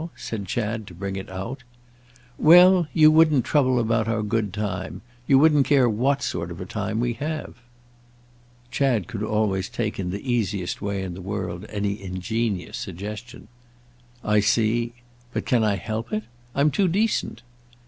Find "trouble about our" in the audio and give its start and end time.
3.45-4.23